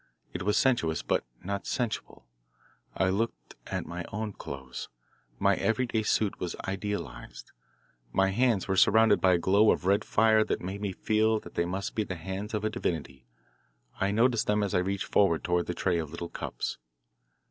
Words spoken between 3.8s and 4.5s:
my own